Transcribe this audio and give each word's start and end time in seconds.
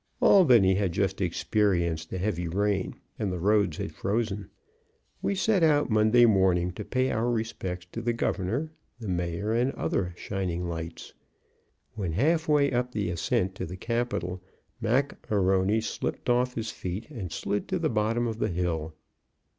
Albany 0.19 0.73
had 0.73 0.93
just 0.93 1.21
experienced 1.21 2.11
a 2.11 2.17
heavy 2.17 2.47
rain, 2.47 2.95
and 3.19 3.31
the 3.31 3.37
roads 3.37 3.77
had 3.77 3.91
frozen. 3.91 4.49
We 5.21 5.35
set 5.35 5.61
out 5.61 5.91
Monday 5.91 6.25
morning 6.25 6.71
to 6.71 6.83
pay 6.83 7.11
our 7.11 7.29
respects 7.29 7.85
to 7.91 8.01
the 8.01 8.11
Governor, 8.11 8.71
the 8.99 9.07
Mayor 9.07 9.53
and 9.53 9.71
other 9.73 10.15
shining 10.17 10.67
lights. 10.67 11.13
When 11.93 12.13
half 12.13 12.47
way 12.47 12.71
up 12.71 12.91
the 12.93 13.11
ascent 13.11 13.53
to 13.53 13.67
the 13.67 13.77
capitol, 13.77 14.41
Mac 14.81 15.21
A'Rony 15.29 15.83
slipped 15.83 16.31
off 16.31 16.55
his 16.55 16.71
feet 16.71 17.07
and 17.11 17.31
slid 17.31 17.67
to 17.67 17.77
the 17.77 17.87
bottom 17.87 18.25
of 18.25 18.39
the 18.39 18.49
hill. 18.49 18.95